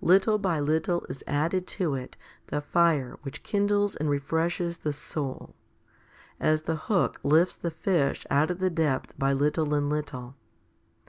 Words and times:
Little 0.00 0.38
by 0.38 0.60
little 0.60 1.04
is 1.08 1.24
added 1.26 1.66
to 1.66 1.96
it 1.96 2.16
the 2.46 2.60
fire 2.60 3.18
which 3.22 3.42
kindles 3.42 3.96
and 3.96 4.08
refreshes 4.08 4.78
the 4.78 4.92
soul, 4.92 5.56
as 6.38 6.62
the 6.62 6.76
hook 6.76 7.18
lifts 7.24 7.56
the 7.56 7.72
fish 7.72 8.24
out 8.30 8.52
of 8.52 8.60
the 8.60 8.70
depth 8.70 9.18
by 9.18 9.32
little 9.32 9.74
and 9.74 9.90
little. 9.90 10.36